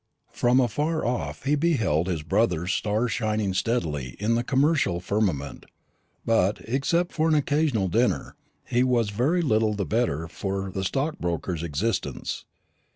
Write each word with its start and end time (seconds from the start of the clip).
From 0.31 0.59
afar 0.59 1.05
off 1.05 1.43
he 1.45 1.53
beheld 1.53 2.07
his 2.07 2.23
brother's 2.23 2.73
star 2.73 3.07
shining 3.07 3.53
steadily 3.53 4.15
in 4.19 4.33
the 4.33 4.43
commercial 4.43 4.99
firmament; 4.99 5.67
but, 6.25 6.59
except 6.61 7.11
for 7.13 7.27
an 7.29 7.35
occasional 7.35 7.87
dinner, 7.87 8.35
he 8.65 8.83
was 8.83 9.11
very 9.11 9.43
little 9.43 9.75
the 9.75 9.85
better 9.85 10.27
for 10.27 10.71
the 10.71 10.83
stockbroker's 10.83 11.61
existence. 11.61 12.45